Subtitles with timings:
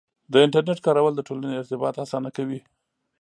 [0.31, 2.59] د انټرنیټ کارول د ټولنې ارتباط اسانه کوي.